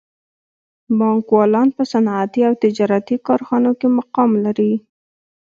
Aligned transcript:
بانکوالان 0.99 1.67
په 1.77 1.83
صنعتي 1.91 2.41
او 2.49 2.53
تجارتي 2.63 3.15
کارخانو 3.27 3.71
کې 3.79 3.87
مقام 3.99 4.31
لري 4.45 4.73